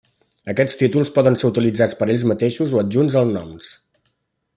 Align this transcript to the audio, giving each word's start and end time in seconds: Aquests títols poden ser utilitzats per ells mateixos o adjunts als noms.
Aquests 0.53 0.77
títols 0.81 1.11
poden 1.17 1.37
ser 1.41 1.51
utilitzats 1.53 1.99
per 1.99 2.07
ells 2.13 2.25
mateixos 2.33 2.73
o 2.77 2.81
adjunts 2.85 3.19
als 3.23 3.35
noms. 3.37 3.69